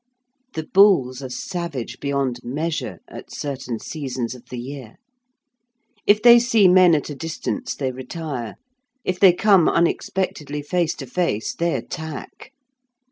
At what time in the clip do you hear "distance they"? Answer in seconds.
7.15-7.91